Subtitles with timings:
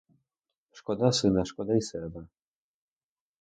[0.71, 2.27] Шкода сина, шкода й себе!